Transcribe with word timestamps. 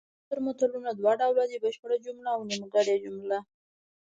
منثور 0.07 0.37
متلونه 0.45 0.91
دوه 0.99 1.13
ډوله 1.21 1.43
دي 1.49 1.57
بشپړه 1.63 1.97
جمله 2.05 2.29
او 2.35 2.41
نیمګړې 2.49 2.95
جمله 3.05 3.39